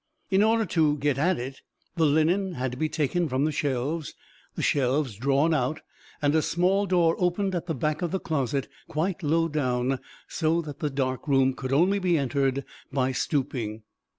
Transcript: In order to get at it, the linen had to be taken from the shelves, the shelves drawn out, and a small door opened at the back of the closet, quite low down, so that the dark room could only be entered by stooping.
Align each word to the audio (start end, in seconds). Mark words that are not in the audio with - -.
In 0.31 0.41
order 0.41 0.65
to 0.65 0.97
get 0.97 1.19
at 1.19 1.37
it, 1.37 1.61
the 1.95 2.07
linen 2.07 2.53
had 2.53 2.71
to 2.71 2.77
be 2.79 2.89
taken 2.89 3.29
from 3.29 3.45
the 3.45 3.51
shelves, 3.51 4.15
the 4.55 4.63
shelves 4.63 5.15
drawn 5.15 5.53
out, 5.53 5.81
and 6.23 6.33
a 6.33 6.41
small 6.41 6.87
door 6.87 7.15
opened 7.19 7.53
at 7.53 7.67
the 7.67 7.75
back 7.75 8.01
of 8.01 8.09
the 8.09 8.19
closet, 8.19 8.67
quite 8.87 9.21
low 9.21 9.47
down, 9.47 9.99
so 10.27 10.59
that 10.63 10.79
the 10.79 10.89
dark 10.89 11.27
room 11.27 11.53
could 11.53 11.71
only 11.71 11.99
be 11.99 12.17
entered 12.17 12.65
by 12.91 13.11
stooping. 13.11 13.83